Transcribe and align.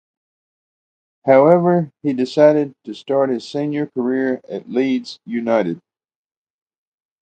However, 1.25 1.91
he 2.01 2.13
decided 2.13 2.73
to 2.85 2.95
start 2.95 3.29
his 3.29 3.47
senior 3.47 3.85
career 3.85 4.41
at 4.49 4.67
Leeds 4.67 5.19
United. 5.27 5.79